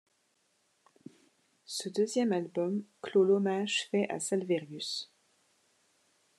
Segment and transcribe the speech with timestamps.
[1.65, 5.11] Ce deuxième album clôt l'hommage fait à Salvérius.